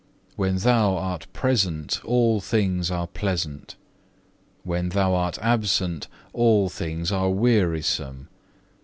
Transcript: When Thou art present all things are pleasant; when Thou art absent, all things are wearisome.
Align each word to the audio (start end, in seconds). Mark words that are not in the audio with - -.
When 0.35 0.55
Thou 0.55 0.95
art 0.97 1.27
present 1.31 2.01
all 2.03 2.41
things 2.41 2.89
are 2.89 3.05
pleasant; 3.05 3.75
when 4.63 4.89
Thou 4.89 5.13
art 5.13 5.37
absent, 5.43 6.07
all 6.33 6.69
things 6.69 7.11
are 7.11 7.29
wearisome. 7.29 8.27